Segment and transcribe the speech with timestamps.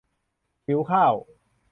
[0.65, 1.21] หิวข้าว~